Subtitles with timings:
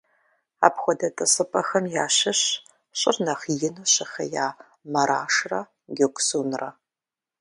[0.65, 2.45] Апхуэдэ тӀысыпӀэхэм ящыщщ
[2.99, 4.47] щӀыр нэхъ ину щыхъея
[4.93, 5.61] Марашрэ
[5.97, 6.69] Гёксунрэ.